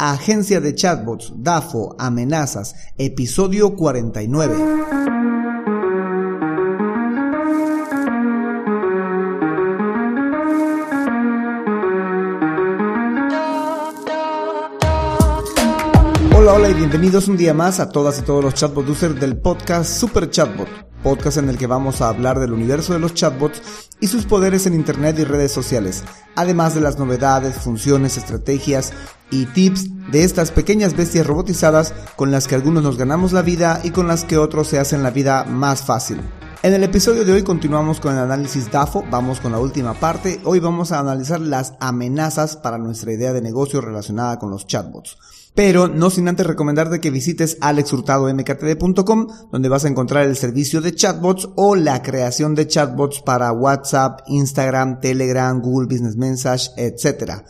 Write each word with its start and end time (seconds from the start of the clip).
Agencia 0.00 0.60
de 0.60 0.76
Chatbots, 0.76 1.32
DAFO, 1.34 1.96
Amenazas, 1.98 2.76
episodio 2.98 3.74
49. 3.74 4.54
Hola, 16.36 16.52
hola 16.52 16.68
y 16.68 16.74
bienvenidos 16.74 17.26
un 17.26 17.36
día 17.36 17.52
más 17.52 17.80
a 17.80 17.90
todas 17.90 18.20
y 18.20 18.22
todos 18.22 18.44
los 18.44 18.54
chatbot 18.54 18.88
users 18.88 19.18
del 19.18 19.36
podcast 19.38 19.98
Super 19.98 20.30
Chatbot, 20.30 20.68
podcast 21.02 21.38
en 21.38 21.48
el 21.48 21.58
que 21.58 21.66
vamos 21.66 22.00
a 22.02 22.08
hablar 22.08 22.38
del 22.38 22.52
universo 22.52 22.92
de 22.92 23.00
los 23.00 23.14
chatbots 23.14 23.60
y 23.98 24.06
sus 24.06 24.26
poderes 24.26 24.64
en 24.66 24.74
Internet 24.74 25.18
y 25.18 25.24
redes 25.24 25.50
sociales, 25.50 26.04
además 26.36 26.76
de 26.76 26.82
las 26.82 27.00
novedades, 27.00 27.56
funciones, 27.56 28.16
estrategias 28.16 28.92
y 29.30 29.46
tips 29.46 30.10
de 30.10 30.24
estas 30.24 30.50
pequeñas 30.50 30.96
bestias 30.96 31.26
robotizadas 31.26 31.94
con 32.16 32.30
las 32.30 32.48
que 32.48 32.54
algunos 32.54 32.82
nos 32.82 32.96
ganamos 32.96 33.32
la 33.32 33.42
vida 33.42 33.80
y 33.84 33.90
con 33.90 34.06
las 34.06 34.24
que 34.24 34.38
otros 34.38 34.68
se 34.68 34.78
hacen 34.78 35.02
la 35.02 35.10
vida 35.10 35.44
más 35.44 35.82
fácil. 35.82 36.20
En 36.60 36.74
el 36.74 36.82
episodio 36.82 37.24
de 37.24 37.32
hoy 37.32 37.44
continuamos 37.44 38.00
con 38.00 38.14
el 38.14 38.18
análisis 38.18 38.68
DAFO, 38.72 39.04
vamos 39.08 39.38
con 39.38 39.52
la 39.52 39.60
última 39.60 39.94
parte, 39.94 40.40
hoy 40.42 40.58
vamos 40.58 40.90
a 40.90 40.98
analizar 40.98 41.40
las 41.40 41.74
amenazas 41.78 42.56
para 42.56 42.78
nuestra 42.78 43.12
idea 43.12 43.32
de 43.32 43.40
negocio 43.40 43.80
relacionada 43.80 44.40
con 44.40 44.50
los 44.50 44.66
chatbots. 44.66 45.18
Pero 45.54 45.86
no 45.86 46.10
sin 46.10 46.28
antes 46.28 46.46
recomendarte 46.46 47.00
que 47.00 47.10
visites 47.10 47.58
alexhurtadomktd.com 47.60 49.26
donde 49.52 49.68
vas 49.68 49.84
a 49.84 49.88
encontrar 49.88 50.24
el 50.24 50.36
servicio 50.36 50.80
de 50.80 50.94
chatbots 50.94 51.48
o 51.54 51.76
la 51.76 52.02
creación 52.02 52.56
de 52.56 52.66
chatbots 52.66 53.22
para 53.22 53.52
WhatsApp, 53.52 54.20
Instagram, 54.26 55.00
Telegram, 55.00 55.60
Google 55.60 55.86
Business 55.86 56.16
Message, 56.16 56.70
etc. 56.76 57.44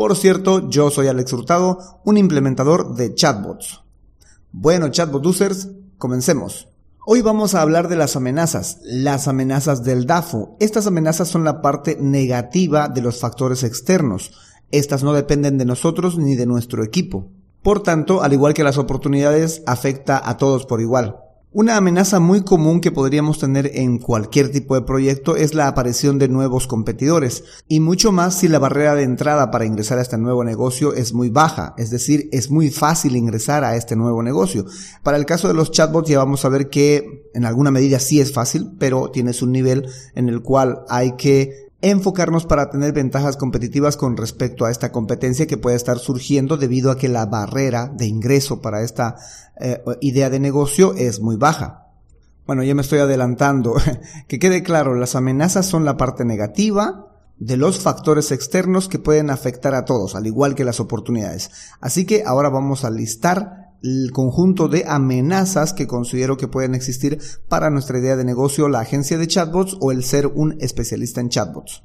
Por 0.00 0.16
cierto, 0.16 0.70
yo 0.70 0.90
soy 0.90 1.08
Alex 1.08 1.30
Hurtado, 1.34 2.00
un 2.06 2.16
implementador 2.16 2.94
de 2.94 3.14
chatbots. 3.14 3.82
Bueno, 4.50 4.88
chatbot 4.88 5.26
users, 5.26 5.68
comencemos. 5.98 6.68
Hoy 7.04 7.20
vamos 7.20 7.54
a 7.54 7.60
hablar 7.60 7.88
de 7.88 7.96
las 7.96 8.16
amenazas, 8.16 8.78
las 8.82 9.28
amenazas 9.28 9.84
del 9.84 10.06
DAFO. 10.06 10.56
Estas 10.58 10.86
amenazas 10.86 11.28
son 11.28 11.44
la 11.44 11.60
parte 11.60 11.98
negativa 12.00 12.88
de 12.88 13.02
los 13.02 13.20
factores 13.20 13.62
externos. 13.62 14.32
Estas 14.70 15.02
no 15.02 15.12
dependen 15.12 15.58
de 15.58 15.66
nosotros 15.66 16.16
ni 16.16 16.34
de 16.34 16.46
nuestro 16.46 16.82
equipo. 16.82 17.28
Por 17.62 17.82
tanto, 17.82 18.22
al 18.22 18.32
igual 18.32 18.54
que 18.54 18.64
las 18.64 18.78
oportunidades, 18.78 19.62
afecta 19.66 20.26
a 20.26 20.38
todos 20.38 20.64
por 20.64 20.80
igual. 20.80 21.18
Una 21.52 21.76
amenaza 21.76 22.20
muy 22.20 22.42
común 22.44 22.80
que 22.80 22.92
podríamos 22.92 23.40
tener 23.40 23.72
en 23.74 23.98
cualquier 23.98 24.52
tipo 24.52 24.76
de 24.76 24.82
proyecto 24.82 25.34
es 25.34 25.52
la 25.52 25.66
aparición 25.66 26.16
de 26.16 26.28
nuevos 26.28 26.68
competidores, 26.68 27.42
y 27.66 27.80
mucho 27.80 28.12
más 28.12 28.38
si 28.38 28.46
la 28.46 28.60
barrera 28.60 28.94
de 28.94 29.02
entrada 29.02 29.50
para 29.50 29.64
ingresar 29.64 29.98
a 29.98 30.02
este 30.02 30.16
nuevo 30.16 30.44
negocio 30.44 30.94
es 30.94 31.12
muy 31.12 31.28
baja, 31.28 31.74
es 31.76 31.90
decir, 31.90 32.28
es 32.30 32.52
muy 32.52 32.70
fácil 32.70 33.16
ingresar 33.16 33.64
a 33.64 33.74
este 33.74 33.96
nuevo 33.96 34.22
negocio. 34.22 34.64
Para 35.02 35.16
el 35.16 35.26
caso 35.26 35.48
de 35.48 35.54
los 35.54 35.72
chatbots 35.72 36.08
ya 36.08 36.18
vamos 36.18 36.44
a 36.44 36.50
ver 36.50 36.70
que 36.70 37.28
en 37.34 37.44
alguna 37.44 37.72
medida 37.72 37.98
sí 37.98 38.20
es 38.20 38.32
fácil, 38.32 38.70
pero 38.78 39.10
tienes 39.10 39.42
un 39.42 39.50
nivel 39.50 39.88
en 40.14 40.28
el 40.28 40.42
cual 40.42 40.84
hay 40.88 41.16
que 41.16 41.69
enfocarnos 41.82 42.46
para 42.46 42.70
tener 42.70 42.92
ventajas 42.92 43.36
competitivas 43.36 43.96
con 43.96 44.16
respecto 44.16 44.64
a 44.64 44.70
esta 44.70 44.92
competencia 44.92 45.46
que 45.46 45.56
puede 45.56 45.76
estar 45.76 45.98
surgiendo 45.98 46.56
debido 46.56 46.90
a 46.90 46.98
que 46.98 47.08
la 47.08 47.26
barrera 47.26 47.88
de 47.88 48.06
ingreso 48.06 48.60
para 48.60 48.82
esta 48.82 49.16
eh, 49.60 49.82
idea 50.00 50.30
de 50.30 50.40
negocio 50.40 50.94
es 50.94 51.20
muy 51.20 51.36
baja. 51.36 51.86
Bueno, 52.46 52.62
ya 52.62 52.74
me 52.74 52.82
estoy 52.82 52.98
adelantando. 52.98 53.76
que 54.28 54.38
quede 54.38 54.62
claro, 54.62 54.94
las 54.94 55.14
amenazas 55.14 55.66
son 55.66 55.84
la 55.84 55.96
parte 55.96 56.24
negativa 56.24 57.06
de 57.38 57.56
los 57.56 57.78
factores 57.80 58.32
externos 58.32 58.88
que 58.88 58.98
pueden 58.98 59.30
afectar 59.30 59.74
a 59.74 59.86
todos, 59.86 60.14
al 60.14 60.26
igual 60.26 60.54
que 60.54 60.64
las 60.64 60.78
oportunidades. 60.78 61.50
Así 61.80 62.04
que 62.04 62.22
ahora 62.26 62.50
vamos 62.50 62.84
a 62.84 62.90
listar 62.90 63.69
el 63.82 64.10
conjunto 64.12 64.68
de 64.68 64.84
amenazas 64.86 65.72
que 65.72 65.86
considero 65.86 66.36
que 66.36 66.48
pueden 66.48 66.74
existir 66.74 67.18
para 67.48 67.70
nuestra 67.70 67.98
idea 67.98 68.16
de 68.16 68.24
negocio, 68.24 68.68
la 68.68 68.80
agencia 68.80 69.18
de 69.18 69.26
chatbots 69.26 69.76
o 69.80 69.92
el 69.92 70.04
ser 70.04 70.26
un 70.26 70.56
especialista 70.60 71.20
en 71.20 71.28
chatbots. 71.28 71.82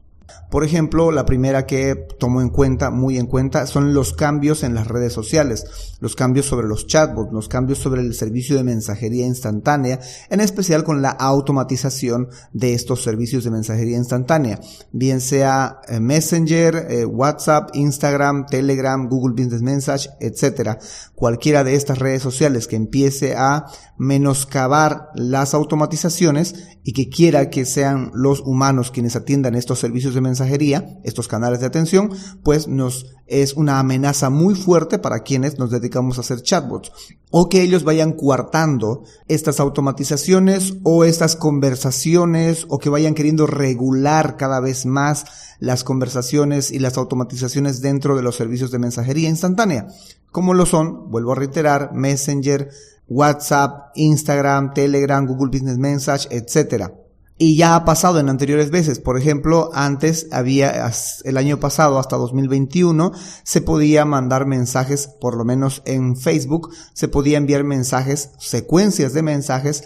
Por 0.49 0.63
ejemplo, 0.63 1.11
la 1.11 1.25
primera 1.25 1.65
que 1.65 1.95
tomo 1.95 2.41
en 2.41 2.49
cuenta, 2.49 2.91
muy 2.91 3.17
en 3.17 3.25
cuenta, 3.25 3.67
son 3.67 3.93
los 3.93 4.13
cambios 4.13 4.63
en 4.63 4.73
las 4.73 4.87
redes 4.87 5.11
sociales, 5.11 5.97
los 5.99 6.15
cambios 6.15 6.45
sobre 6.45 6.67
los 6.67 6.87
chatbots, 6.87 7.33
los 7.33 7.49
cambios 7.49 7.79
sobre 7.79 8.01
el 8.01 8.13
servicio 8.13 8.55
de 8.55 8.63
mensajería 8.63 9.25
instantánea, 9.25 9.99
en 10.29 10.39
especial 10.39 10.83
con 10.83 11.01
la 11.01 11.09
automatización 11.09 12.29
de 12.53 12.73
estos 12.73 13.03
servicios 13.03 13.43
de 13.43 13.51
mensajería 13.51 13.97
instantánea, 13.97 14.59
bien 14.91 15.19
sea 15.19 15.81
eh, 15.87 15.99
Messenger, 15.99 16.87
eh, 16.89 17.05
WhatsApp, 17.05 17.71
Instagram, 17.73 18.45
Telegram, 18.45 19.07
Google 19.09 19.33
Business 19.33 19.61
Message, 19.61 20.09
etc. 20.19 20.77
Cualquiera 21.15 21.63
de 21.63 21.75
estas 21.75 21.99
redes 21.99 22.21
sociales 22.21 22.67
que 22.67 22.75
empiece 22.75 23.35
a 23.35 23.65
menoscabar 23.97 25.09
las 25.15 25.53
automatizaciones 25.53 26.55
y 26.83 26.93
que 26.93 27.09
quiera 27.09 27.49
que 27.49 27.65
sean 27.65 28.11
los 28.13 28.41
humanos 28.41 28.91
quienes 28.91 29.15
atiendan 29.15 29.55
estos 29.55 29.79
servicios 29.79 30.14
de 30.15 30.21
mensajería, 30.21 30.99
estos 31.03 31.27
canales 31.27 31.59
de 31.59 31.67
atención, 31.67 32.09
pues 32.43 32.67
nos 32.67 33.15
es 33.27 33.53
una 33.53 33.79
amenaza 33.79 34.29
muy 34.29 34.55
fuerte 34.55 34.99
para 34.99 35.21
quienes 35.21 35.57
nos 35.57 35.71
dedicamos 35.71 36.17
a 36.17 36.21
hacer 36.21 36.41
chatbots. 36.41 36.91
O 37.31 37.49
que 37.49 37.61
ellos 37.61 37.83
vayan 37.83 38.13
coartando 38.13 39.03
estas 39.27 39.59
automatizaciones 39.59 40.75
o 40.83 41.03
estas 41.03 41.35
conversaciones 41.35 42.65
o 42.69 42.77
que 42.77 42.89
vayan 42.89 43.15
queriendo 43.15 43.47
regular 43.47 44.37
cada 44.37 44.59
vez 44.59 44.85
más 44.85 45.25
las 45.59 45.83
conversaciones 45.83 46.71
y 46.71 46.79
las 46.79 46.97
automatizaciones 46.97 47.81
dentro 47.81 48.15
de 48.15 48.23
los 48.23 48.35
servicios 48.35 48.71
de 48.71 48.79
mensajería 48.79 49.29
instantánea. 49.29 49.87
Como 50.31 50.53
lo 50.53 50.65
son, 50.65 51.09
vuelvo 51.09 51.31
a 51.31 51.35
reiterar, 51.35 51.93
Messenger, 51.93 52.69
WhatsApp, 53.07 53.91
Instagram, 53.95 54.73
Telegram, 54.73 55.25
Google 55.25 55.49
Business 55.51 55.77
Message, 55.77 56.27
etc. 56.31 57.04
Y 57.38 57.57
ya 57.57 57.75
ha 57.75 57.84
pasado 57.84 58.19
en 58.19 58.29
anteriores 58.29 58.72
veces. 58.72 59.00
Por 59.00 59.18
ejemplo, 59.18 59.69
antes 59.73 60.28
había, 60.31 60.90
el 61.25 61.38
año 61.38 61.59
pasado 61.59 62.00
hasta 62.00 62.16
2021, 62.16 63.12
se 63.44 63.62
podía 63.62 64.06
mandar 64.06 64.46
mensajes, 64.46 65.07
por 65.19 65.35
lo 65.35 65.44
menos 65.44 65.81
en 65.85 66.16
Facebook, 66.16 66.73
se 66.94 67.09
podía 67.09 67.38
enviar 67.38 67.66
mensajes, 67.66 68.31
secuencias 68.40 69.13
de 69.13 69.22
mensajes 69.22 69.84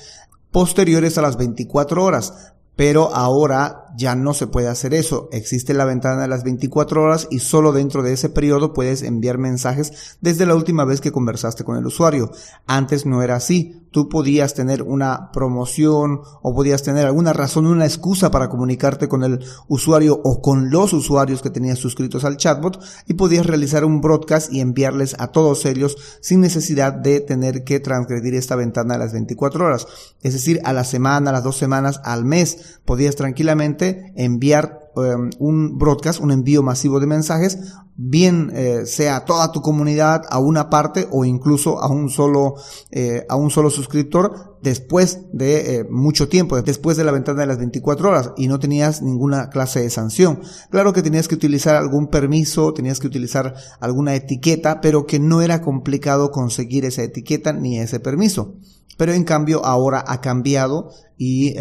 posteriores 0.52 1.18
a 1.18 1.24
las 1.24 1.38
24 1.38 2.04
horas. 2.04 2.54
Pero 2.76 3.14
ahora 3.16 3.79
ya 3.98 4.16
no 4.16 4.34
se 4.34 4.48
puede 4.48 4.68
hacer 4.68 4.94
eso. 4.94 5.30
Existe 5.32 5.74
la 5.74 5.86
ventana 5.86 6.22
de 6.22 6.28
las 6.28 6.44
24 6.44 7.02
horas 7.02 7.28
y 7.30 7.40
solo 7.40 7.72
dentro 7.72 8.04
de 8.04 8.14
ese 8.14 8.30
periodo 8.30 8.74
puedes 8.74 9.02
enviar 9.02 9.38
mensajes 9.38 10.18
desde 10.22 10.46
la 10.46 10.56
última 10.56 10.86
vez 10.86 11.02
que 11.02 11.12
conversaste 11.12 11.64
con 11.64 11.78
el 11.78 11.86
usuario. 11.86 12.32
Antes 12.68 13.06
no 13.06 13.22
era 13.22 13.36
así. 13.36 13.76
Tú 13.92 14.08
podías 14.08 14.54
tener 14.54 14.84
una 14.84 15.32
promoción 15.32 16.22
o 16.44 16.54
podías 16.54 16.84
tener 16.84 17.08
alguna 17.08 17.34
razón, 17.34 17.66
una 17.66 17.86
excusa 17.86 18.30
para 18.30 18.48
comunicarte 18.48 19.08
con 19.08 19.24
el 19.24 19.40
usuario 19.68 20.22
o 20.24 20.42
con 20.42 20.70
los 20.70 20.94
usuarios 20.94 21.42
que 21.42 21.50
tenías 21.50 21.80
suscritos 21.80 22.24
al 22.24 22.38
chatbot 22.38 22.80
y 23.08 23.16
podías 23.16 23.48
realizar 23.48 23.86
un 23.86 24.00
broadcast 24.00 24.54
y 24.54 24.62
enviarles 24.62 25.16
a 25.18 25.28
todos 25.28 25.66
ellos 25.66 25.98
sin 26.22 26.40
necesidad 26.42 26.94
de 26.94 27.20
tener 27.20 27.64
que 27.64 27.80
transgredir 27.80 28.36
esta 28.36 28.56
ventana 28.56 28.94
de 28.94 29.00
las 29.00 29.14
24 29.14 29.66
horas. 29.66 29.88
Es 30.22 30.34
decir, 30.34 30.62
a 30.66 30.74
la 30.74 30.84
semana, 30.84 31.32
a 31.32 31.34
las 31.34 31.44
dos 31.44 31.58
semanas, 31.58 32.00
al 32.04 32.26
mes, 32.26 32.80
podías 32.86 33.16
tranquilamente 33.16 33.79
enviar 34.16 34.80
em, 34.96 35.30
un 35.40 35.78
broadcast, 35.78 36.20
un 36.20 36.32
envío 36.32 36.64
masivo 36.64 37.00
de 37.00 37.08
mensajes, 37.08 37.58
bien 38.02 38.50
eh, 38.56 38.86
sea 38.86 39.18
a 39.18 39.26
toda 39.26 39.52
tu 39.52 39.62
comunidad, 39.62 40.22
a 40.30 40.40
una 40.40 40.70
parte 40.70 41.10
o 41.12 41.26
incluso 41.26 41.82
a 41.84 41.90
un 41.90 42.10
solo, 42.10 42.56
eh, 42.92 43.26
a 43.28 43.36
un 43.36 43.50
solo 43.50 43.70
suscriptor 43.70 44.58
después 44.64 45.20
de 45.34 45.76
eh, 45.76 45.84
mucho 45.90 46.30
tiempo, 46.30 46.62
después 46.62 46.96
de 46.96 47.04
la 47.04 47.12
ventana 47.12 47.42
de 47.42 47.48
las 47.48 47.58
24 47.58 48.10
horas 48.10 48.32
y 48.38 48.48
no 48.48 48.58
tenías 48.58 49.02
ninguna 49.02 49.50
clase 49.50 49.82
de 49.82 49.90
sanción. 49.90 50.40
Claro 50.70 50.94
que 50.94 51.02
tenías 51.02 51.28
que 51.28 51.36
utilizar 51.36 51.76
algún 51.76 52.08
permiso, 52.08 52.74
tenías 52.74 53.02
que 53.02 53.08
utilizar 53.08 53.54
alguna 53.82 54.16
etiqueta, 54.16 54.80
pero 54.80 55.06
que 55.06 55.20
no 55.20 55.42
era 55.42 55.62
complicado 55.62 56.32
conseguir 56.32 56.86
esa 56.86 57.04
etiqueta 57.04 57.52
ni 57.52 57.80
ese 57.80 58.00
permiso. 58.00 58.56
Pero 58.98 59.12
en 59.12 59.26
cambio 59.26 59.66
ahora 59.66 60.04
ha 60.08 60.22
cambiado 60.22 60.92
y 61.18 61.56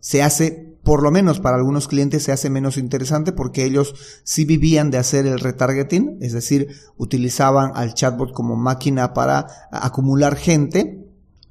se 0.00 0.22
hace 0.22 0.71
por 0.82 1.02
lo 1.02 1.10
menos 1.10 1.40
para 1.40 1.56
algunos 1.56 1.88
clientes 1.88 2.24
se 2.24 2.32
hace 2.32 2.50
menos 2.50 2.76
interesante 2.76 3.32
porque 3.32 3.64
ellos 3.64 3.94
sí 4.24 4.44
vivían 4.44 4.90
de 4.90 4.98
hacer 4.98 5.26
el 5.26 5.40
retargeting, 5.40 6.18
es 6.20 6.32
decir, 6.32 6.68
utilizaban 6.96 7.72
al 7.74 7.94
chatbot 7.94 8.32
como 8.32 8.56
máquina 8.56 9.12
para 9.14 9.46
acumular 9.70 10.36
gente 10.36 11.02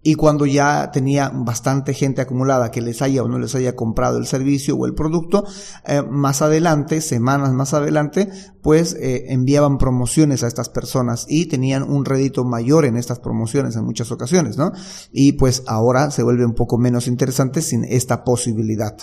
y 0.03 0.15
cuando 0.15 0.47
ya 0.47 0.89
tenía 0.91 1.29
bastante 1.29 1.93
gente 1.93 2.21
acumulada 2.21 2.71
que 2.71 2.81
les 2.81 3.03
haya 3.03 3.21
o 3.21 3.27
no 3.27 3.37
les 3.37 3.53
haya 3.53 3.75
comprado 3.75 4.17
el 4.17 4.25
servicio 4.25 4.75
o 4.75 4.87
el 4.87 4.95
producto, 4.95 5.45
eh, 5.85 6.01
más 6.01 6.41
adelante, 6.41 7.01
semanas 7.01 7.53
más 7.53 7.75
adelante, 7.75 8.29
pues 8.63 8.95
eh, 8.95 9.25
enviaban 9.29 9.77
promociones 9.77 10.43
a 10.43 10.47
estas 10.47 10.69
personas 10.69 11.27
y 11.29 11.45
tenían 11.45 11.83
un 11.83 12.05
rédito 12.05 12.43
mayor 12.43 12.85
en 12.85 12.97
estas 12.97 13.19
promociones 13.19 13.75
en 13.75 13.85
muchas 13.85 14.11
ocasiones, 14.11 14.57
¿no? 14.57 14.71
Y 15.11 15.33
pues 15.33 15.63
ahora 15.67 16.09
se 16.09 16.23
vuelve 16.23 16.45
un 16.45 16.55
poco 16.55 16.79
menos 16.79 17.07
interesante 17.07 17.61
sin 17.61 17.83
esta 17.83 18.23
posibilidad. 18.23 18.97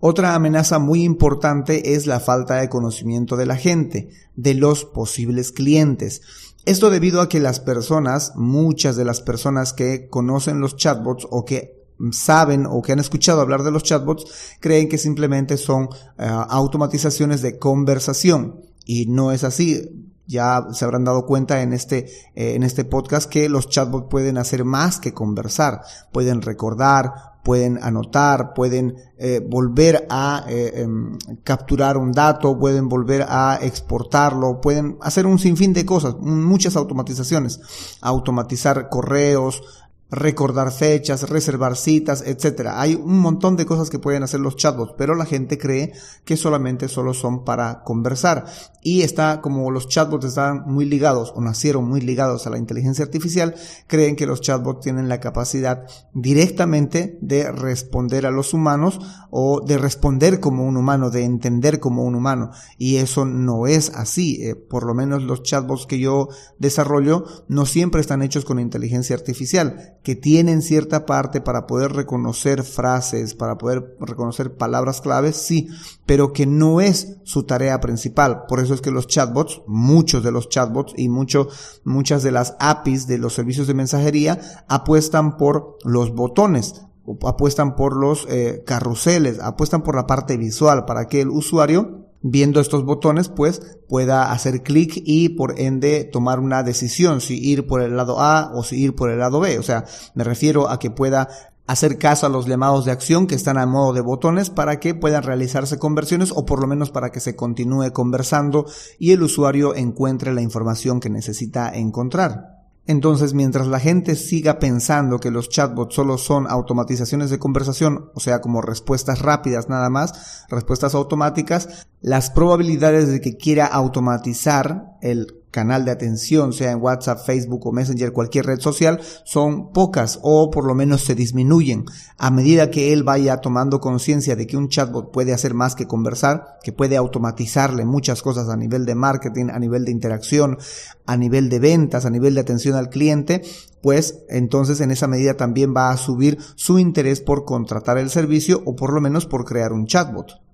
Otra 0.00 0.34
amenaza 0.34 0.78
muy 0.78 1.04
importante 1.04 1.94
es 1.94 2.06
la 2.06 2.20
falta 2.20 2.56
de 2.56 2.70
conocimiento 2.70 3.36
de 3.36 3.44
la 3.44 3.56
gente, 3.56 4.08
de 4.34 4.54
los 4.54 4.86
posibles 4.86 5.52
clientes. 5.52 6.22
Esto 6.64 6.88
debido 6.88 7.20
a 7.20 7.28
que 7.28 7.38
las 7.38 7.60
personas, 7.60 8.32
muchas 8.34 8.96
de 8.96 9.04
las 9.04 9.20
personas 9.20 9.74
que 9.74 10.08
conocen 10.08 10.60
los 10.60 10.76
chatbots 10.76 11.26
o 11.30 11.44
que 11.44 11.80
saben 12.12 12.66
o 12.66 12.80
que 12.80 12.92
han 12.92 12.98
escuchado 12.98 13.42
hablar 13.42 13.62
de 13.62 13.70
los 13.70 13.82
chatbots 13.82 14.24
creen 14.58 14.88
que 14.88 14.96
simplemente 14.96 15.58
son 15.58 15.90
eh, 16.18 16.26
automatizaciones 16.48 17.42
de 17.42 17.58
conversación 17.58 18.62
y 18.86 19.06
no 19.06 19.32
es 19.32 19.44
así. 19.44 20.09
Ya 20.30 20.68
se 20.70 20.84
habrán 20.84 21.02
dado 21.02 21.26
cuenta 21.26 21.60
en 21.60 21.72
este, 21.72 22.06
eh, 22.36 22.54
en 22.54 22.62
este 22.62 22.84
podcast 22.84 23.28
que 23.28 23.48
los 23.48 23.68
chatbots 23.68 24.06
pueden 24.08 24.38
hacer 24.38 24.64
más 24.64 25.00
que 25.00 25.12
conversar, 25.12 25.82
pueden 26.12 26.40
recordar, 26.40 27.12
pueden 27.42 27.82
anotar, 27.82 28.54
pueden 28.54 28.94
eh, 29.18 29.44
volver 29.44 30.06
a 30.08 30.44
em, 30.46 31.18
capturar 31.42 31.96
un 31.96 32.12
dato, 32.12 32.56
pueden 32.56 32.88
volver 32.88 33.26
a 33.28 33.58
exportarlo, 33.60 34.60
pueden 34.60 34.98
hacer 35.00 35.26
un 35.26 35.40
sinfín 35.40 35.72
de 35.72 35.84
cosas, 35.84 36.14
muchas 36.20 36.76
automatizaciones, 36.76 37.60
automatizar 38.00 38.88
correos, 38.88 39.62
recordar 40.10 40.72
fechas, 40.72 41.28
reservar 41.28 41.76
citas, 41.76 42.22
etcétera. 42.26 42.80
Hay 42.80 42.94
un 42.94 43.18
montón 43.20 43.56
de 43.56 43.66
cosas 43.66 43.90
que 43.90 43.98
pueden 43.98 44.22
hacer 44.22 44.40
los 44.40 44.56
chatbots, 44.56 44.94
pero 44.98 45.14
la 45.14 45.24
gente 45.24 45.58
cree 45.58 45.92
que 46.24 46.36
solamente 46.36 46.88
solo 46.88 47.14
son 47.14 47.44
para 47.44 47.82
conversar. 47.84 48.46
Y 48.82 49.02
está, 49.02 49.40
como 49.40 49.70
los 49.70 49.88
chatbots 49.88 50.26
están 50.26 50.64
muy 50.66 50.84
ligados 50.84 51.32
o 51.36 51.40
nacieron 51.40 51.88
muy 51.88 52.00
ligados 52.00 52.46
a 52.46 52.50
la 52.50 52.58
inteligencia 52.58 53.04
artificial, 53.04 53.54
creen 53.86 54.16
que 54.16 54.26
los 54.26 54.40
chatbots 54.40 54.80
tienen 54.80 55.08
la 55.08 55.20
capacidad 55.20 55.86
directamente 56.14 57.18
de 57.20 57.50
responder 57.52 58.26
a 58.26 58.30
los 58.30 58.54
humanos 58.54 59.00
o 59.30 59.60
de 59.60 59.78
responder 59.78 60.40
como 60.40 60.64
un 60.64 60.76
humano, 60.76 61.10
de 61.10 61.24
entender 61.24 61.78
como 61.78 62.04
un 62.04 62.14
humano. 62.14 62.50
Y 62.78 62.96
eso 62.96 63.24
no 63.24 63.66
es 63.66 63.90
así. 63.94 64.42
Eh, 64.42 64.56
por 64.56 64.84
lo 64.84 64.94
menos 64.94 65.22
los 65.22 65.42
chatbots 65.42 65.86
que 65.86 65.98
yo 65.98 66.28
desarrollo 66.58 67.24
no 67.48 67.66
siempre 67.66 68.00
están 68.00 68.22
hechos 68.22 68.44
con 68.44 68.58
inteligencia 68.58 69.14
artificial 69.14 69.98
que 70.02 70.14
tienen 70.14 70.62
cierta 70.62 71.04
parte 71.04 71.40
para 71.40 71.66
poder 71.66 71.92
reconocer 71.92 72.62
frases, 72.62 73.34
para 73.34 73.58
poder 73.58 73.96
reconocer 74.00 74.56
palabras 74.56 75.00
claves, 75.00 75.36
sí, 75.36 75.68
pero 76.06 76.32
que 76.32 76.46
no 76.46 76.80
es 76.80 77.18
su 77.24 77.44
tarea 77.44 77.80
principal. 77.80 78.44
Por 78.48 78.60
eso 78.60 78.72
es 78.72 78.80
que 78.80 78.90
los 78.90 79.06
chatbots, 79.06 79.62
muchos 79.66 80.22
de 80.22 80.32
los 80.32 80.48
chatbots 80.48 80.94
y 80.96 81.08
mucho, 81.08 81.48
muchas 81.84 82.22
de 82.22 82.32
las 82.32 82.56
APIs 82.60 83.06
de 83.06 83.18
los 83.18 83.34
servicios 83.34 83.66
de 83.66 83.74
mensajería 83.74 84.40
apuestan 84.68 85.36
por 85.36 85.76
los 85.84 86.14
botones, 86.14 86.82
apuestan 87.26 87.76
por 87.76 87.94
los 87.94 88.26
eh, 88.30 88.62
carruseles, 88.66 89.38
apuestan 89.38 89.82
por 89.82 89.96
la 89.96 90.06
parte 90.06 90.36
visual 90.38 90.86
para 90.86 91.08
que 91.08 91.20
el 91.20 91.28
usuario 91.28 91.99
viendo 92.22 92.60
estos 92.60 92.84
botones, 92.84 93.28
pues 93.28 93.78
pueda 93.88 94.30
hacer 94.32 94.62
clic 94.62 95.02
y 95.04 95.30
por 95.30 95.58
ende 95.58 96.04
tomar 96.04 96.38
una 96.38 96.62
decisión 96.62 97.20
si 97.20 97.38
ir 97.38 97.66
por 97.66 97.82
el 97.82 97.96
lado 97.96 98.20
A 98.20 98.52
o 98.54 98.62
si 98.62 98.76
ir 98.76 98.94
por 98.94 99.10
el 99.10 99.18
lado 99.18 99.40
B. 99.40 99.58
O 99.58 99.62
sea, 99.62 99.84
me 100.14 100.24
refiero 100.24 100.68
a 100.68 100.78
que 100.78 100.90
pueda 100.90 101.28
hacer 101.66 101.98
caso 101.98 102.26
a 102.26 102.30
los 102.30 102.46
llamados 102.46 102.84
de 102.84 102.90
acción 102.90 103.28
que 103.28 103.36
están 103.36 103.56
a 103.56 103.64
modo 103.64 103.92
de 103.92 104.00
botones 104.00 104.50
para 104.50 104.80
que 104.80 104.94
puedan 104.94 105.22
realizarse 105.22 105.78
conversiones 105.78 106.32
o 106.34 106.44
por 106.44 106.60
lo 106.60 106.66
menos 106.66 106.90
para 106.90 107.10
que 107.10 107.20
se 107.20 107.36
continúe 107.36 107.92
conversando 107.92 108.66
y 108.98 109.12
el 109.12 109.22
usuario 109.22 109.76
encuentre 109.76 110.34
la 110.34 110.42
información 110.42 110.98
que 110.98 111.10
necesita 111.10 111.70
encontrar. 111.72 112.59
Entonces, 112.90 113.34
mientras 113.34 113.68
la 113.68 113.78
gente 113.78 114.16
siga 114.16 114.58
pensando 114.58 115.20
que 115.20 115.30
los 115.30 115.48
chatbots 115.48 115.94
solo 115.94 116.18
son 116.18 116.50
automatizaciones 116.50 117.30
de 117.30 117.38
conversación, 117.38 118.10
o 118.16 118.18
sea, 118.18 118.40
como 118.40 118.62
respuestas 118.62 119.22
rápidas 119.22 119.68
nada 119.68 119.88
más, 119.90 120.44
respuestas 120.48 120.96
automáticas, 120.96 121.86
las 122.00 122.30
probabilidades 122.30 123.06
de 123.06 123.20
que 123.20 123.36
quiera 123.36 123.66
automatizar 123.66 124.96
el 125.02 125.39
canal 125.50 125.84
de 125.84 125.90
atención, 125.90 126.52
sea 126.52 126.70
en 126.72 126.80
WhatsApp, 126.80 127.24
Facebook 127.24 127.66
o 127.66 127.72
Messenger, 127.72 128.12
cualquier 128.12 128.46
red 128.46 128.60
social, 128.60 129.00
son 129.24 129.72
pocas 129.72 130.18
o 130.22 130.50
por 130.50 130.66
lo 130.66 130.74
menos 130.74 131.04
se 131.04 131.14
disminuyen. 131.14 131.84
A 132.18 132.30
medida 132.30 132.70
que 132.70 132.92
él 132.92 133.02
vaya 133.02 133.38
tomando 133.38 133.80
conciencia 133.80 134.36
de 134.36 134.46
que 134.46 134.56
un 134.56 134.68
chatbot 134.68 135.12
puede 135.12 135.32
hacer 135.32 135.54
más 135.54 135.74
que 135.74 135.86
conversar, 135.86 136.58
que 136.62 136.72
puede 136.72 136.96
automatizarle 136.96 137.84
muchas 137.84 138.22
cosas 138.22 138.48
a 138.48 138.56
nivel 138.56 138.86
de 138.86 138.94
marketing, 138.94 139.46
a 139.52 139.58
nivel 139.58 139.84
de 139.84 139.92
interacción, 139.92 140.58
a 141.06 141.16
nivel 141.16 141.48
de 141.48 141.58
ventas, 141.58 142.06
a 142.06 142.10
nivel 142.10 142.34
de 142.34 142.40
atención 142.40 142.76
al 142.76 142.88
cliente, 142.88 143.42
pues 143.82 144.20
entonces 144.28 144.80
en 144.80 144.90
esa 144.90 145.08
medida 145.08 145.34
también 145.34 145.74
va 145.76 145.90
a 145.90 145.96
subir 145.96 146.38
su 146.54 146.78
interés 146.78 147.20
por 147.20 147.44
contratar 147.44 147.98
el 147.98 148.10
servicio 148.10 148.62
o 148.64 148.76
por 148.76 148.92
lo 148.92 149.00
menos 149.00 149.26
por 149.26 149.44
crear 149.44 149.72
un 149.72 149.86
chatbot. 149.86 150.49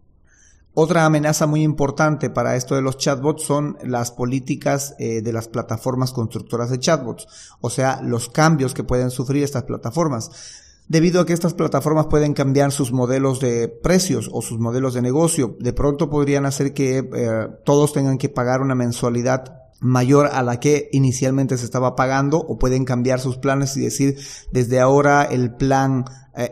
Otra 0.79 1.07
amenaza 1.07 1.47
muy 1.47 1.63
importante 1.63 2.29
para 2.29 2.55
esto 2.55 2.75
de 2.75 2.83
los 2.83 2.99
chatbots 2.99 3.45
son 3.45 3.79
las 3.83 4.11
políticas 4.11 4.95
eh, 4.99 5.23
de 5.23 5.33
las 5.33 5.49
plataformas 5.49 6.13
constructoras 6.13 6.69
de 6.69 6.79
chatbots, 6.79 7.27
o 7.63 7.71
sea, 7.71 8.03
los 8.03 8.29
cambios 8.29 8.75
que 8.75 8.85
pueden 8.85 9.11
sufrir 9.11 9.43
estas 9.43 9.63
plataformas. 9.63 10.31
Debido 10.87 11.23
a 11.23 11.25
que 11.25 11.33
estas 11.33 11.55
plataformas 11.55 12.09
pueden 12.09 12.35
cambiar 12.35 12.73
sus 12.73 12.93
modelos 12.93 13.41
de 13.41 13.69
precios 13.69 14.29
o 14.31 14.43
sus 14.43 14.59
modelos 14.59 14.93
de 14.93 15.01
negocio, 15.01 15.57
de 15.61 15.73
pronto 15.73 16.11
podrían 16.11 16.45
hacer 16.45 16.75
que 16.75 16.99
eh, 16.99 17.49
todos 17.65 17.95
tengan 17.95 18.19
que 18.19 18.29
pagar 18.29 18.61
una 18.61 18.75
mensualidad 18.75 19.63
mayor 19.81 20.27
a 20.27 20.43
la 20.43 20.61
que 20.61 20.91
inicialmente 20.93 21.57
se 21.57 21.65
estaba 21.65 21.97
pagando 21.97 22.39
o 22.39 22.59
pueden 22.59 22.85
cambiar 22.85 23.21
sus 23.21 23.39
planes 23.39 23.77
y 23.79 23.81
decir 23.81 24.19
desde 24.53 24.81
ahora 24.81 25.23
el 25.23 25.55
plan 25.55 26.05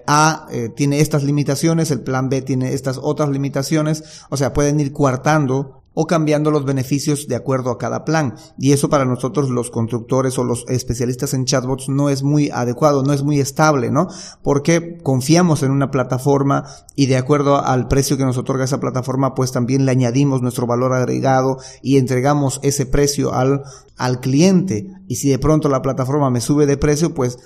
A 0.07 0.47
eh, 0.51 0.71
tiene 0.75 1.01
estas 1.01 1.23
limitaciones, 1.25 1.91
el 1.91 2.01
plan 2.01 2.29
B 2.29 2.43
tiene 2.43 2.73
estas 2.73 2.99
otras 3.03 3.29
limitaciones, 3.29 4.05
o 4.31 4.37
sea, 4.37 4.53
pueden 4.53 4.81
ir 4.81 4.93
coartando 4.93 5.85
o 5.95 6.07
cambiando 6.07 6.51
los 6.51 6.65
beneficios 6.65 7.29
de 7.29 7.37
acuerdo 7.37 7.71
a 7.71 7.79
cada 7.79 8.05
plan. 8.05 8.35
Y 8.59 8.73
eso 8.73 8.91
para 8.91 9.05
nosotros 9.05 9.49
los 9.49 9.71
constructores 9.71 10.39
o 10.39 10.45
los 10.45 10.65
especialistas 10.69 11.35
en 11.35 11.45
chatbots 11.45 11.89
no 11.89 12.11
es 12.11 12.23
muy 12.23 12.51
adecuado, 12.51 13.03
no 13.05 13.13
es 13.13 13.23
muy 13.23 13.41
estable, 13.41 13.91
¿no? 13.91 14.09
Porque 14.43 14.99
confiamos 15.03 15.63
en 15.63 15.71
una 15.71 15.91
plataforma 15.91 16.65
y 16.97 17.07
de 17.07 17.17
acuerdo 17.17 17.65
al 17.65 17.89
precio 17.89 18.17
que 18.17 18.25
nos 18.25 18.37
otorga 18.37 18.65
esa 18.65 18.81
plataforma, 18.81 19.35
pues 19.35 19.53
también 19.53 19.87
le 19.87 19.93
añadimos 19.93 20.43
nuestro 20.43 20.67
valor 20.67 20.93
agregado 20.93 21.59
y 21.81 21.97
entregamos 21.97 22.59
ese 22.63 22.87
precio 22.87 23.33
al, 23.33 23.63
al 23.97 24.21
cliente. 24.21 24.89
Y 25.07 25.17
si 25.17 25.29
de 25.29 25.39
pronto 25.39 25.69
la 25.69 25.83
plataforma 25.83 26.29
me 26.31 26.41
sube 26.41 26.67
de 26.67 26.77
precio, 26.77 27.15
pues 27.15 27.39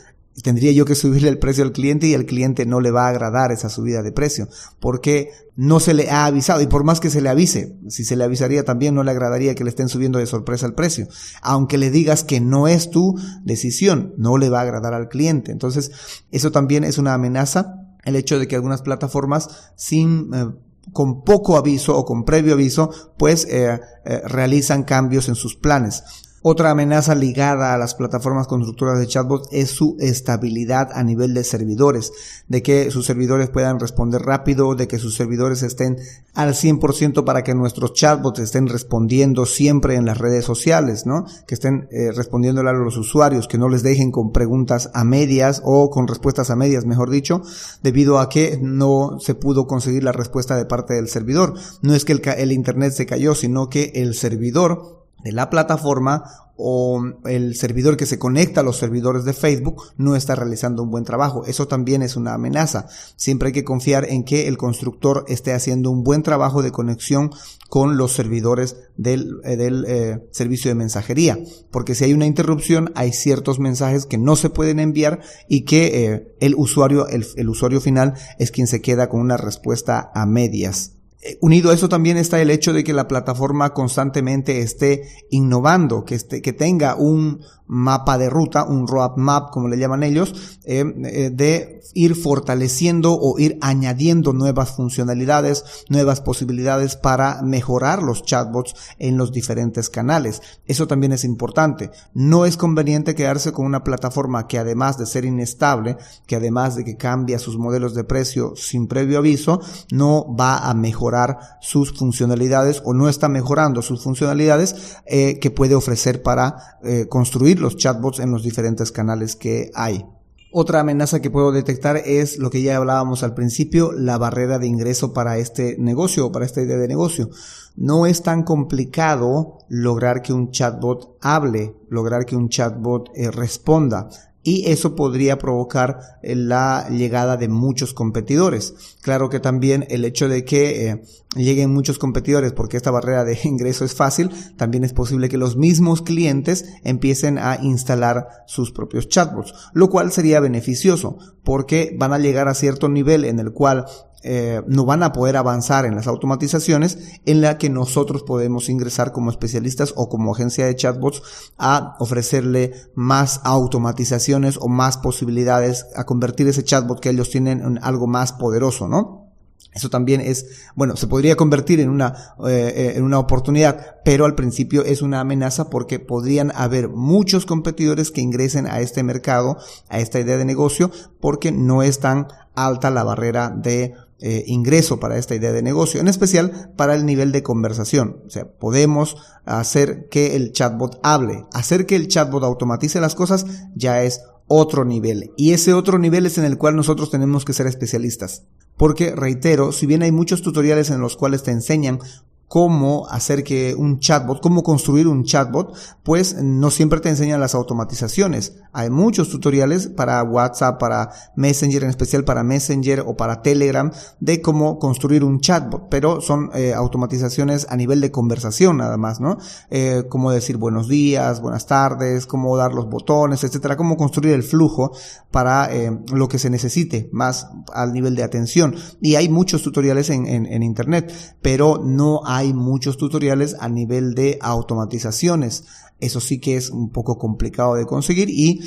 tendría 0.42 0.72
yo 0.72 0.84
que 0.84 0.94
subirle 0.94 1.28
el 1.28 1.38
precio 1.38 1.64
al 1.64 1.72
cliente 1.72 2.06
y 2.06 2.14
al 2.14 2.26
cliente 2.26 2.66
no 2.66 2.80
le 2.80 2.90
va 2.90 3.06
a 3.06 3.10
agradar 3.10 3.52
esa 3.52 3.68
subida 3.68 4.02
de 4.02 4.12
precio 4.12 4.48
porque 4.80 5.30
no 5.56 5.80
se 5.80 5.94
le 5.94 6.10
ha 6.10 6.26
avisado 6.26 6.60
y 6.60 6.68
por 6.68 6.84
más 6.84 7.00
que 7.00 7.10
se 7.10 7.20
le 7.20 7.28
avise, 7.28 7.76
si 7.88 8.04
se 8.04 8.14
le 8.14 8.24
avisaría 8.24 8.64
también 8.64 8.94
no 8.94 9.02
le 9.02 9.10
agradaría 9.10 9.54
que 9.54 9.64
le 9.64 9.70
estén 9.70 9.88
subiendo 9.88 10.20
de 10.20 10.26
sorpresa 10.26 10.66
el 10.66 10.74
precio. 10.74 11.08
Aunque 11.42 11.78
le 11.78 11.90
digas 11.90 12.22
que 12.22 12.40
no 12.40 12.68
es 12.68 12.90
tu 12.90 13.16
decisión, 13.42 14.14
no 14.16 14.38
le 14.38 14.50
va 14.50 14.60
a 14.60 14.62
agradar 14.62 14.94
al 14.94 15.08
cliente. 15.08 15.50
Entonces, 15.50 15.90
eso 16.30 16.52
también 16.52 16.84
es 16.84 16.98
una 16.98 17.14
amenaza, 17.14 17.74
el 18.04 18.14
hecho 18.14 18.38
de 18.38 18.46
que 18.46 18.54
algunas 18.54 18.82
plataformas 18.82 19.72
sin 19.74 20.32
eh, 20.32 20.46
con 20.92 21.24
poco 21.24 21.56
aviso 21.56 21.96
o 21.96 22.04
con 22.04 22.24
previo 22.24 22.54
aviso, 22.54 22.90
pues 23.18 23.44
eh, 23.46 23.80
eh, 24.04 24.22
realizan 24.26 24.84
cambios 24.84 25.28
en 25.28 25.34
sus 25.34 25.56
planes. 25.56 26.04
Otra 26.42 26.70
amenaza 26.70 27.16
ligada 27.16 27.74
a 27.74 27.78
las 27.78 27.94
plataformas 27.94 28.46
constructoras 28.46 29.00
de 29.00 29.08
chatbots 29.08 29.48
es 29.50 29.70
su 29.70 29.96
estabilidad 29.98 30.90
a 30.92 31.02
nivel 31.02 31.34
de 31.34 31.42
servidores, 31.42 32.12
de 32.46 32.62
que 32.62 32.92
sus 32.92 33.06
servidores 33.06 33.50
puedan 33.50 33.80
responder 33.80 34.22
rápido, 34.22 34.76
de 34.76 34.86
que 34.86 34.98
sus 34.98 35.16
servidores 35.16 35.64
estén 35.64 35.96
al 36.34 36.54
100% 36.54 37.24
para 37.24 37.42
que 37.42 37.54
nuestros 37.54 37.92
chatbots 37.92 38.38
estén 38.38 38.68
respondiendo 38.68 39.46
siempre 39.46 39.96
en 39.96 40.04
las 40.04 40.18
redes 40.18 40.44
sociales, 40.44 41.06
¿no? 41.06 41.26
Que 41.48 41.54
estén 41.54 41.88
eh, 41.90 42.10
a 42.10 42.72
los 42.72 42.96
usuarios, 42.96 43.48
que 43.48 43.58
no 43.58 43.68
les 43.68 43.82
dejen 43.82 44.12
con 44.12 44.30
preguntas 44.30 44.90
a 44.94 45.02
medias 45.02 45.60
o 45.64 45.90
con 45.90 46.06
respuestas 46.06 46.50
a 46.50 46.56
medias, 46.56 46.84
mejor 46.84 47.10
dicho, 47.10 47.42
debido 47.82 48.20
a 48.20 48.28
que 48.28 48.58
no 48.62 49.18
se 49.18 49.34
pudo 49.34 49.66
conseguir 49.66 50.04
la 50.04 50.12
respuesta 50.12 50.56
de 50.56 50.66
parte 50.66 50.94
del 50.94 51.08
servidor. 51.08 51.54
No 51.82 51.94
es 51.94 52.04
que 52.04 52.12
el, 52.12 52.22
el 52.36 52.52
internet 52.52 52.92
se 52.92 53.06
cayó, 53.06 53.34
sino 53.34 53.68
que 53.68 53.90
el 53.96 54.14
servidor 54.14 54.97
de 55.22 55.32
la 55.32 55.50
plataforma 55.50 56.24
o 56.60 57.00
el 57.24 57.54
servidor 57.54 57.96
que 57.96 58.04
se 58.04 58.18
conecta 58.18 58.60
a 58.60 58.64
los 58.64 58.76
servidores 58.76 59.24
de 59.24 59.32
Facebook 59.32 59.80
no 59.96 60.16
está 60.16 60.34
realizando 60.34 60.82
un 60.82 60.90
buen 60.90 61.04
trabajo. 61.04 61.46
Eso 61.46 61.68
también 61.68 62.02
es 62.02 62.16
una 62.16 62.34
amenaza. 62.34 62.86
Siempre 63.14 63.48
hay 63.48 63.52
que 63.52 63.62
confiar 63.62 64.06
en 64.10 64.24
que 64.24 64.48
el 64.48 64.58
constructor 64.58 65.24
esté 65.28 65.52
haciendo 65.52 65.90
un 65.92 66.02
buen 66.02 66.24
trabajo 66.24 66.60
de 66.60 66.72
conexión 66.72 67.30
con 67.68 67.96
los 67.96 68.12
servidores 68.12 68.76
del, 68.96 69.36
eh, 69.44 69.56
eh, 69.86 70.28
servicio 70.32 70.68
de 70.68 70.74
mensajería. 70.74 71.38
Porque 71.70 71.94
si 71.94 72.04
hay 72.04 72.12
una 72.12 72.26
interrupción, 72.26 72.90
hay 72.96 73.12
ciertos 73.12 73.60
mensajes 73.60 74.04
que 74.04 74.18
no 74.18 74.34
se 74.34 74.50
pueden 74.50 74.80
enviar 74.80 75.20
y 75.48 75.64
que 75.64 76.06
eh, 76.06 76.34
el 76.40 76.56
usuario, 76.56 77.06
el 77.06 77.48
usuario 77.48 77.80
final 77.80 78.14
es 78.40 78.50
quien 78.50 78.66
se 78.66 78.82
queda 78.82 79.08
con 79.08 79.20
una 79.20 79.36
respuesta 79.36 80.10
a 80.12 80.26
medias. 80.26 80.97
Eh, 81.28 81.36
unido 81.42 81.70
a 81.70 81.74
eso 81.74 81.90
también 81.90 82.16
está 82.16 82.40
el 82.40 82.50
hecho 82.50 82.72
de 82.72 82.82
que 82.84 82.94
la 82.94 83.06
plataforma 83.06 83.74
constantemente 83.74 84.60
esté 84.60 85.02
innovando, 85.30 86.04
que, 86.04 86.14
esté, 86.14 86.40
que 86.40 86.54
tenga 86.54 86.94
un 86.94 87.40
mapa 87.68 88.16
de 88.16 88.30
ruta, 88.30 88.64
un 88.64 88.88
roadmap, 88.88 89.50
como 89.50 89.68
le 89.68 89.78
llaman 89.78 90.02
ellos, 90.02 90.58
eh, 90.64 90.84
eh, 91.04 91.30
de 91.32 91.82
ir 91.94 92.14
fortaleciendo 92.14 93.14
o 93.14 93.38
ir 93.38 93.58
añadiendo 93.60 94.32
nuevas 94.32 94.70
funcionalidades, 94.74 95.64
nuevas 95.88 96.20
posibilidades 96.20 96.96
para 96.96 97.42
mejorar 97.42 98.02
los 98.02 98.22
chatbots 98.22 98.74
en 98.98 99.18
los 99.18 99.32
diferentes 99.32 99.90
canales. 99.90 100.40
Eso 100.66 100.86
también 100.86 101.12
es 101.12 101.24
importante. 101.24 101.90
No 102.14 102.46
es 102.46 102.56
conveniente 102.56 103.14
quedarse 103.14 103.52
con 103.52 103.66
una 103.66 103.84
plataforma 103.84 104.46
que 104.46 104.58
además 104.58 104.96
de 104.96 105.06
ser 105.06 105.24
inestable, 105.24 105.98
que 106.26 106.36
además 106.36 106.74
de 106.74 106.84
que 106.84 106.96
cambia 106.96 107.38
sus 107.38 107.58
modelos 107.58 107.94
de 107.94 108.04
precio 108.04 108.54
sin 108.56 108.86
previo 108.86 109.18
aviso, 109.18 109.60
no 109.92 110.34
va 110.34 110.58
a 110.58 110.74
mejorar 110.74 111.17
sus 111.60 111.96
funcionalidades 111.96 112.82
o 112.84 112.94
no 112.94 113.08
está 113.08 113.28
mejorando 113.28 113.82
sus 113.82 114.02
funcionalidades 114.02 114.96
eh, 115.06 115.38
que 115.40 115.50
puede 115.50 115.74
ofrecer 115.74 116.22
para 116.22 116.78
construir 117.08 117.60
los 117.60 117.76
chatbots 117.76 118.20
en 118.20 118.30
los 118.30 118.42
diferentes 118.42 118.92
canales 118.92 119.36
que 119.36 119.70
hay. 119.74 120.04
Otra 120.50 120.80
amenaza 120.80 121.20
que 121.20 121.30
puedo 121.30 121.52
detectar 121.52 121.98
es 121.98 122.38
lo 122.38 122.48
que 122.48 122.62
ya 122.62 122.78
hablábamos 122.78 123.22
al 123.22 123.34
principio, 123.34 123.92
la 123.92 124.16
barrera 124.16 124.58
de 124.58 124.66
ingreso 124.66 125.12
para 125.12 125.36
este 125.36 125.76
negocio 125.78 126.26
o 126.26 126.32
para 126.32 126.46
esta 126.46 126.62
idea 126.62 126.78
de 126.78 126.88
negocio. 126.88 127.28
No 127.76 128.06
es 128.06 128.22
tan 128.22 128.44
complicado 128.44 129.58
lograr 129.68 130.22
que 130.22 130.32
un 130.32 130.50
chatbot 130.50 131.18
hable, 131.20 131.76
lograr 131.90 132.24
que 132.24 132.34
un 132.34 132.48
chatbot 132.48 133.10
eh, 133.14 133.30
responda 133.30 134.08
y 134.48 134.64
eso 134.66 134.96
podría 134.96 135.36
provocar 135.36 135.98
eh, 136.22 136.34
la 136.34 136.88
llegada 136.88 137.36
de 137.36 137.48
muchos 137.48 137.92
competidores. 137.92 138.96
Claro 139.02 139.28
que 139.28 139.40
también 139.40 139.84
el 139.90 140.06
hecho 140.06 140.26
de 140.26 140.46
que 140.46 140.88
eh, 140.88 141.02
lleguen 141.36 141.70
muchos 141.70 141.98
competidores 141.98 142.54
porque 142.54 142.78
esta 142.78 142.90
barrera 142.90 143.24
de 143.24 143.38
ingreso 143.44 143.84
es 143.84 143.94
fácil, 143.94 144.30
también 144.56 144.84
es 144.84 144.94
posible 144.94 145.28
que 145.28 145.36
los 145.36 145.58
mismos 145.58 146.00
clientes 146.00 146.64
empiecen 146.82 147.36
a 147.36 147.58
instalar 147.62 148.28
sus 148.46 148.72
propios 148.72 149.10
chatbots, 149.10 149.52
lo 149.74 149.90
cual 149.90 150.12
sería 150.12 150.40
beneficioso 150.40 151.18
porque 151.44 151.94
van 151.98 152.14
a 152.14 152.18
llegar 152.18 152.48
a 152.48 152.54
cierto 152.54 152.88
nivel 152.88 153.26
en 153.26 153.40
el 153.40 153.52
cual 153.52 153.84
eh, 154.22 154.62
no 154.66 154.84
van 154.84 155.02
a 155.02 155.12
poder 155.12 155.36
avanzar 155.36 155.84
en 155.84 155.94
las 155.94 156.06
automatizaciones 156.06 156.98
en 157.24 157.40
la 157.40 157.56
que 157.56 157.70
nosotros 157.70 158.22
podemos 158.24 158.68
ingresar 158.68 159.12
como 159.12 159.30
especialistas 159.30 159.92
o 159.96 160.08
como 160.08 160.34
agencia 160.34 160.66
de 160.66 160.74
chatbots 160.74 161.22
a 161.56 161.96
ofrecerle 162.00 162.72
más 162.94 163.40
automatizaciones 163.44 164.58
o 164.60 164.68
más 164.68 164.96
posibilidades 164.96 165.86
a 165.94 166.04
convertir 166.04 166.48
ese 166.48 166.64
chatbot 166.64 167.00
que 167.00 167.10
ellos 167.10 167.30
tienen 167.30 167.60
en 167.60 167.78
algo 167.82 168.06
más 168.06 168.32
poderoso, 168.32 168.88
¿no? 168.88 169.28
Eso 169.74 169.90
también 169.90 170.20
es, 170.20 170.46
bueno, 170.74 170.96
se 170.96 171.06
podría 171.06 171.36
convertir 171.36 171.78
en 171.78 171.90
una, 171.90 172.34
eh, 172.48 172.72
eh, 172.74 172.92
en 172.96 173.04
una 173.04 173.18
oportunidad, 173.18 173.98
pero 174.04 174.24
al 174.24 174.34
principio 174.34 174.84
es 174.84 175.02
una 175.02 175.20
amenaza 175.20 175.70
porque 175.70 176.00
podrían 176.00 176.52
haber 176.56 176.88
muchos 176.88 177.46
competidores 177.46 178.10
que 178.10 178.20
ingresen 178.20 178.66
a 178.66 178.80
este 178.80 179.02
mercado, 179.02 179.58
a 179.88 180.00
esta 180.00 180.18
idea 180.18 180.36
de 180.36 180.44
negocio, 180.44 180.90
porque 181.20 181.52
no 181.52 181.82
es 181.82 182.00
tan 182.00 182.26
alta 182.54 182.90
la 182.90 183.04
barrera 183.04 183.50
de 183.50 183.94
eh, 184.20 184.44
ingreso 184.46 184.98
para 184.98 185.16
esta 185.16 185.34
idea 185.34 185.52
de 185.52 185.62
negocio, 185.62 186.00
en 186.00 186.08
especial 186.08 186.72
para 186.76 186.94
el 186.94 187.06
nivel 187.06 187.30
de 187.30 187.42
conversación. 187.42 188.22
O 188.26 188.30
sea, 188.30 188.48
podemos 188.50 189.16
hacer 189.44 190.08
que 190.08 190.34
el 190.34 190.52
chatbot 190.52 190.98
hable, 191.02 191.44
hacer 191.52 191.86
que 191.86 191.96
el 191.96 192.08
chatbot 192.08 192.42
automatice 192.42 193.00
las 193.00 193.14
cosas 193.14 193.46
ya 193.74 194.02
es 194.02 194.22
otro 194.48 194.84
nivel. 194.84 195.32
Y 195.36 195.52
ese 195.52 195.74
otro 195.74 195.98
nivel 195.98 196.26
es 196.26 196.38
en 196.38 196.44
el 196.44 196.58
cual 196.58 196.74
nosotros 196.74 197.10
tenemos 197.10 197.44
que 197.44 197.52
ser 197.52 197.66
especialistas. 197.66 198.44
Porque, 198.76 199.14
reitero, 199.14 199.72
si 199.72 199.86
bien 199.86 200.02
hay 200.02 200.12
muchos 200.12 200.42
tutoriales 200.42 200.90
en 200.90 201.00
los 201.00 201.16
cuales 201.16 201.42
te 201.42 201.50
enseñan 201.50 202.00
cómo 202.48 203.06
hacer 203.08 203.44
que 203.44 203.74
un 203.74 204.00
chatbot, 204.00 204.40
cómo 204.40 204.62
construir 204.62 205.06
un 205.06 205.24
chatbot, 205.24 205.76
pues 206.02 206.42
no 206.42 206.70
siempre 206.70 207.00
te 207.00 207.10
enseñan 207.10 207.40
las 207.40 207.54
automatizaciones. 207.54 208.54
Hay 208.72 208.88
muchos 208.88 209.28
tutoriales 209.28 209.88
para 209.88 210.22
WhatsApp, 210.22 210.80
para 210.80 211.10
Messenger, 211.36 211.84
en 211.84 211.90
especial 211.90 212.24
para 212.24 212.42
Messenger 212.42 213.04
o 213.06 213.16
para 213.16 213.42
Telegram, 213.42 213.90
de 214.20 214.40
cómo 214.40 214.78
construir 214.78 215.24
un 215.24 215.40
chatbot, 215.40 215.88
pero 215.90 216.22
son 216.22 216.50
eh, 216.54 216.72
automatizaciones 216.72 217.66
a 217.68 217.76
nivel 217.76 218.00
de 218.00 218.10
conversación 218.10 218.78
nada 218.78 218.96
más, 218.96 219.20
¿no? 219.20 219.36
Eh, 219.70 220.04
cómo 220.08 220.30
decir 220.30 220.56
buenos 220.56 220.88
días, 220.88 221.42
buenas 221.42 221.66
tardes, 221.66 222.26
cómo 222.26 222.56
dar 222.56 222.72
los 222.72 222.88
botones, 222.88 223.44
etcétera, 223.44 223.76
cómo 223.76 223.96
construir 223.96 224.32
el 224.32 224.42
flujo 224.42 224.92
para 225.30 225.72
eh, 225.74 225.98
lo 226.12 226.28
que 226.28 226.38
se 226.38 226.48
necesite, 226.48 227.10
más 227.12 227.48
al 227.74 227.92
nivel 227.92 228.16
de 228.16 228.22
atención. 228.22 228.74
Y 229.02 229.16
hay 229.16 229.28
muchos 229.28 229.62
tutoriales 229.62 230.08
en, 230.08 230.26
en, 230.26 230.46
en 230.46 230.62
internet, 230.62 231.12
pero 231.42 231.82
no 231.84 232.22
hay 232.24 232.37
hay 232.38 232.54
muchos 232.54 232.96
tutoriales 232.96 233.56
a 233.58 233.68
nivel 233.68 234.14
de 234.14 234.38
automatizaciones. 234.40 235.64
Eso 235.98 236.20
sí 236.20 236.38
que 236.40 236.56
es 236.56 236.70
un 236.70 236.90
poco 236.90 237.18
complicado 237.18 237.74
de 237.74 237.84
conseguir 237.84 238.30
y 238.30 238.60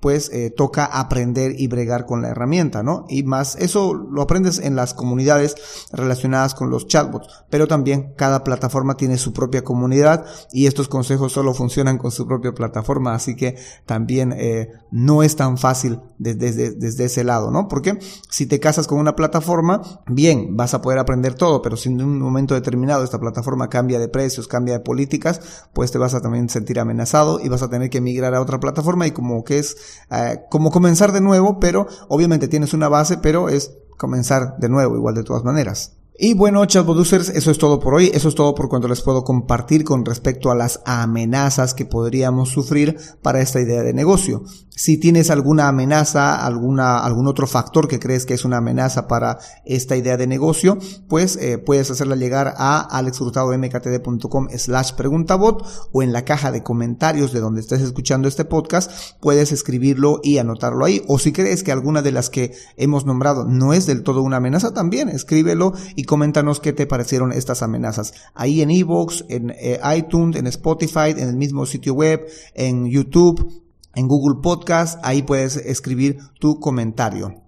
pues 0.00 0.30
eh, 0.32 0.50
toca 0.50 0.84
aprender 0.84 1.54
y 1.58 1.66
bregar 1.66 2.06
con 2.06 2.22
la 2.22 2.28
herramienta, 2.28 2.82
¿no? 2.82 3.04
Y 3.08 3.24
más, 3.24 3.56
eso 3.56 3.94
lo 3.94 4.22
aprendes 4.22 4.60
en 4.60 4.76
las 4.76 4.94
comunidades 4.94 5.56
relacionadas 5.92 6.54
con 6.54 6.70
los 6.70 6.86
chatbots, 6.86 7.44
pero 7.50 7.66
también 7.66 8.14
cada 8.16 8.44
plataforma 8.44 8.96
tiene 8.96 9.18
su 9.18 9.32
propia 9.32 9.64
comunidad 9.64 10.24
y 10.52 10.66
estos 10.66 10.88
consejos 10.88 11.32
solo 11.32 11.52
funcionan 11.52 11.98
con 11.98 12.12
su 12.12 12.26
propia 12.26 12.52
plataforma, 12.52 13.14
así 13.14 13.34
que 13.34 13.56
también 13.86 14.32
eh, 14.36 14.70
no 14.92 15.22
es 15.22 15.34
tan 15.34 15.58
fácil 15.58 16.00
desde, 16.18 16.72
desde, 16.72 17.04
ese 17.04 17.24
lado, 17.24 17.50
¿no? 17.50 17.66
Porque 17.68 17.98
si 18.30 18.46
te 18.46 18.60
casas 18.60 18.86
con 18.86 18.98
una 18.98 19.16
plataforma, 19.16 19.82
bien, 20.06 20.56
vas 20.56 20.74
a 20.74 20.82
poder 20.82 20.98
aprender 20.98 21.34
todo, 21.34 21.60
pero 21.60 21.76
si 21.76 21.88
en 21.88 22.02
un 22.02 22.20
momento 22.20 22.54
determinado 22.54 23.02
esta 23.02 23.18
plataforma 23.18 23.68
cambia 23.68 23.98
de 23.98 24.08
precios, 24.08 24.46
cambia 24.46 24.74
de 24.74 24.80
políticas, 24.80 25.40
pues 25.72 25.90
te 25.90 25.98
vas 25.98 26.14
a 26.14 26.20
también 26.20 26.48
sentir 26.48 26.78
amenazado 26.78 27.40
y 27.40 27.48
vas 27.48 27.62
a 27.62 27.70
tener 27.70 27.90
que 27.90 28.00
migrar 28.00 28.34
a 28.34 28.40
otra 28.40 28.60
plataforma 28.60 29.06
y 29.06 29.10
como 29.10 29.42
que 29.44 29.58
es 29.58 29.76
eh, 30.10 30.40
como 30.50 30.70
comenzar 30.70 31.12
de 31.12 31.20
nuevo, 31.20 31.60
pero 31.60 31.86
obviamente 32.08 32.48
tienes 32.48 32.74
una 32.74 32.88
base, 32.88 33.18
pero 33.18 33.48
es 33.48 33.76
comenzar 33.96 34.56
de 34.58 34.68
nuevo 34.68 34.96
igual 34.96 35.14
de 35.14 35.24
todas 35.24 35.44
maneras. 35.44 35.97
Y 36.20 36.34
bueno, 36.34 36.66
chatbot 36.66 36.98
users, 36.98 37.28
eso 37.28 37.52
es 37.52 37.58
todo 37.58 37.78
por 37.78 37.94
hoy. 37.94 38.10
Eso 38.12 38.28
es 38.28 38.34
todo 38.34 38.52
por 38.52 38.68
cuanto 38.68 38.88
les 38.88 39.02
puedo 39.02 39.22
compartir 39.22 39.84
con 39.84 40.04
respecto 40.04 40.50
a 40.50 40.56
las 40.56 40.80
amenazas 40.84 41.74
que 41.74 41.84
podríamos 41.84 42.48
sufrir 42.48 42.96
para 43.22 43.40
esta 43.40 43.60
idea 43.60 43.84
de 43.84 43.94
negocio. 43.94 44.42
Si 44.78 44.96
tienes 44.96 45.30
alguna 45.30 45.66
amenaza, 45.66 46.44
alguna, 46.44 47.00
algún 47.00 47.26
otro 47.26 47.48
factor 47.48 47.88
que 47.88 47.98
crees 47.98 48.26
que 48.26 48.34
es 48.34 48.44
una 48.44 48.58
amenaza 48.58 49.08
para 49.08 49.38
esta 49.64 49.96
idea 49.96 50.16
de 50.16 50.28
negocio, 50.28 50.78
pues 51.08 51.36
eh, 51.36 51.58
puedes 51.58 51.90
hacerla 51.90 52.14
llegar 52.14 52.54
a 52.56 52.78
alexhurtadomktd.com 52.78 54.48
slash 54.56 54.92
preguntabot 54.92 55.66
o 55.90 56.02
en 56.04 56.12
la 56.12 56.24
caja 56.24 56.52
de 56.52 56.62
comentarios 56.62 57.32
de 57.32 57.40
donde 57.40 57.60
estés 57.60 57.80
escuchando 57.80 58.28
este 58.28 58.44
podcast, 58.44 58.90
puedes 59.20 59.50
escribirlo 59.50 60.20
y 60.22 60.38
anotarlo 60.38 60.84
ahí. 60.84 61.02
O 61.08 61.18
si 61.18 61.32
crees 61.32 61.64
que 61.64 61.72
alguna 61.72 62.02
de 62.02 62.12
las 62.12 62.30
que 62.30 62.52
hemos 62.76 63.04
nombrado 63.04 63.46
no 63.46 63.72
es 63.72 63.86
del 63.86 64.04
todo 64.04 64.22
una 64.22 64.36
amenaza, 64.36 64.74
también 64.74 65.08
escríbelo 65.08 65.72
y 65.96 66.04
coméntanos 66.08 66.58
qué 66.58 66.72
te 66.72 66.88
parecieron 66.88 67.30
estas 67.30 67.62
amenazas. 67.62 68.14
Ahí 68.34 68.62
en 68.62 68.72
iVoox, 68.72 69.26
en 69.28 69.50
eh, 69.50 69.78
iTunes, 69.96 70.34
en 70.34 70.48
Spotify, 70.48 71.10
en 71.10 71.28
el 71.28 71.36
mismo 71.36 71.66
sitio 71.66 71.94
web, 71.94 72.26
en 72.54 72.86
YouTube 72.90 73.62
en 73.98 74.06
Google 74.06 74.40
Podcast, 74.40 75.00
ahí 75.02 75.22
puedes 75.22 75.56
escribir 75.56 76.18
tu 76.38 76.60
comentario. 76.60 77.42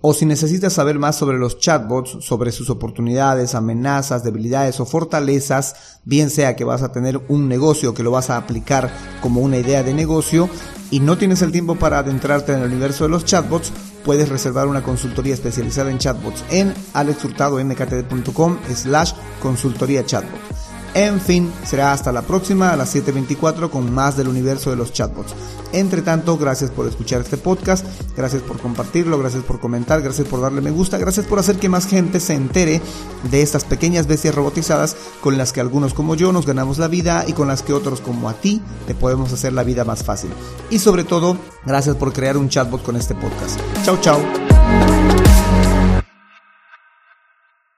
O 0.00 0.14
si 0.14 0.24
necesitas 0.24 0.72
saber 0.72 1.00
más 1.00 1.16
sobre 1.16 1.36
los 1.36 1.58
chatbots, 1.58 2.24
sobre 2.24 2.52
sus 2.52 2.70
oportunidades, 2.70 3.56
amenazas, 3.56 4.22
debilidades 4.22 4.78
o 4.78 4.86
fortalezas, 4.86 6.00
bien 6.04 6.30
sea 6.30 6.54
que 6.54 6.64
vas 6.64 6.82
a 6.82 6.92
tener 6.92 7.20
un 7.28 7.48
negocio 7.48 7.92
que 7.92 8.04
lo 8.04 8.12
vas 8.12 8.30
a 8.30 8.36
aplicar 8.36 8.90
como 9.20 9.40
una 9.40 9.58
idea 9.58 9.82
de 9.82 9.92
negocio 9.92 10.48
y 10.92 11.00
no 11.00 11.18
tienes 11.18 11.42
el 11.42 11.50
tiempo 11.50 11.74
para 11.74 11.98
adentrarte 11.98 12.52
en 12.52 12.60
el 12.60 12.70
universo 12.70 13.04
de 13.04 13.10
los 13.10 13.24
chatbots, 13.24 13.72
puedes 14.04 14.28
reservar 14.28 14.66
una 14.68 14.82
consultoría 14.82 15.34
especializada 15.34 15.90
en 15.90 15.98
chatbots 15.98 16.44
en 16.50 16.74
alexhurtadomktd.com 16.94 18.58
slash 18.74 19.12
consultoría 19.40 20.04
chatbot. 20.04 20.59
En 20.94 21.20
fin, 21.20 21.52
será 21.64 21.92
hasta 21.92 22.10
la 22.10 22.22
próxima 22.22 22.72
a 22.72 22.76
las 22.76 22.94
7.24 22.94 23.70
con 23.70 23.92
más 23.92 24.16
del 24.16 24.28
universo 24.28 24.70
de 24.70 24.76
los 24.76 24.92
chatbots. 24.92 25.34
Entre 25.72 26.02
tanto, 26.02 26.36
gracias 26.36 26.70
por 26.70 26.86
escuchar 26.88 27.20
este 27.20 27.36
podcast, 27.36 27.86
gracias 28.16 28.42
por 28.42 28.58
compartirlo, 28.58 29.18
gracias 29.18 29.44
por 29.44 29.60
comentar, 29.60 30.02
gracias 30.02 30.26
por 30.26 30.40
darle 30.40 30.60
me 30.60 30.72
gusta, 30.72 30.98
gracias 30.98 31.26
por 31.26 31.38
hacer 31.38 31.58
que 31.58 31.68
más 31.68 31.86
gente 31.86 32.18
se 32.18 32.34
entere 32.34 32.82
de 33.30 33.42
estas 33.42 33.64
pequeñas 33.64 34.08
bestias 34.08 34.34
robotizadas 34.34 34.96
con 35.20 35.38
las 35.38 35.52
que 35.52 35.60
algunos 35.60 35.94
como 35.94 36.16
yo 36.16 36.32
nos 36.32 36.44
ganamos 36.44 36.78
la 36.78 36.88
vida 36.88 37.24
y 37.26 37.34
con 37.34 37.46
las 37.46 37.62
que 37.62 37.72
otros 37.72 38.00
como 38.00 38.28
a 38.28 38.34
ti 38.34 38.60
te 38.88 38.96
podemos 38.96 39.32
hacer 39.32 39.52
la 39.52 39.62
vida 39.62 39.84
más 39.84 40.02
fácil. 40.02 40.30
Y 40.70 40.80
sobre 40.80 41.04
todo, 41.04 41.36
gracias 41.64 41.94
por 41.94 42.12
crear 42.12 42.36
un 42.36 42.48
chatbot 42.48 42.82
con 42.82 42.96
este 42.96 43.14
podcast. 43.14 43.60
Chao, 43.84 43.96
chao. 44.00 44.49